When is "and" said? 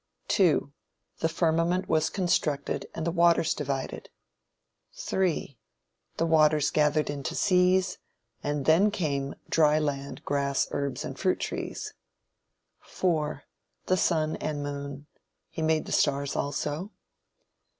2.95-3.05, 8.43-8.65, 11.05-11.19, 14.37-14.63